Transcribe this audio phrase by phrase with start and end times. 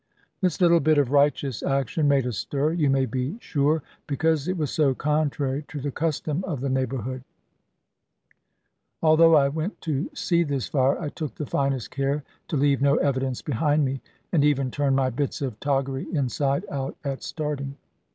[0.41, 4.57] This little bit of righteous action made a stir, you may be sure, because it
[4.57, 7.23] was so contrary to the custom of the neighbourhood.
[9.03, 12.95] Although I went to see this fire, I took the finest care to leave no
[12.95, 14.01] evidence behind me;
[14.31, 17.77] and even turned my bits of toggery inside out at starting.